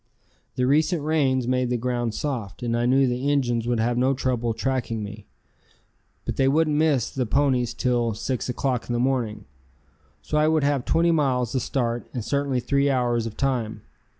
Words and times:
The 0.55 0.65
recent 0.65 1.03
rains 1.03 1.47
made 1.47 1.69
the 1.69 1.77
ground 1.77 2.15
soft, 2.15 2.63
and 2.63 2.75
I 2.75 2.87
knew 2.87 3.05
the 3.05 3.29
Injuns 3.31 3.67
would 3.67 3.79
have 3.79 3.99
no 3.99 4.15
trouble 4.15 4.51
tracking 4.55 5.03
me. 5.03 5.27
But 6.25 6.37
they 6.37 6.47
wouldn't 6.47 6.75
miss 6.75 7.11
the 7.11 7.27
ponies 7.27 7.75
till 7.75 8.15
6 8.15 8.49
o'clock 8.49 8.89
in 8.89 8.93
the 8.93 8.99
morning, 8.99 9.45
so 10.23 10.39
I 10.39 10.47
would 10.47 10.63
have 10.63 10.85
twenty 10.85 11.11
miles 11.11 11.51
the 11.53 11.59
start 11.59 12.07
and 12.15 12.25
certainly 12.25 12.59
three 12.59 12.89
hours 12.89 13.27
of 13.27 13.37
time. 13.37 13.83